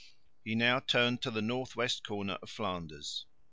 He 0.43 0.55
now 0.55 0.79
turned 0.79 1.21
to 1.21 1.29
the 1.29 1.43
north 1.43 1.75
west 1.75 2.03
corner 2.07 2.39
of 2.41 2.49
Flanders. 2.49 3.27